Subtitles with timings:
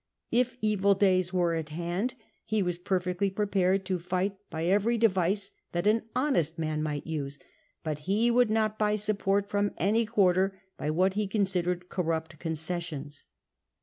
[0.31, 5.51] If evil days were at hand, he was perfectly prepared to fight, by every device
[5.73, 7.37] that an honest man might use;
[7.83, 13.27] but he would not buy support from any quarter by what he considered corrupt concessions.